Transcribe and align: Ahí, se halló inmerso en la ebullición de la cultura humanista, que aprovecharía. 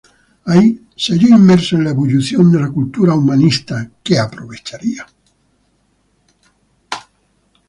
Ahí, 0.45 0.81
se 0.95 1.13
halló 1.13 1.27
inmerso 1.27 1.75
en 1.75 1.83
la 1.83 1.91
ebullición 1.91 2.51
de 2.51 2.59
la 2.59 2.71
cultura 2.71 3.13
humanista, 3.13 3.91
que 4.03 4.17
aprovecharía. 4.17 5.05